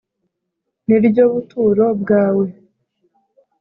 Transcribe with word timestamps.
ni 0.87 0.97
ryo 1.05 1.23
buturo 1.33 1.85
bwawe, 2.01 2.45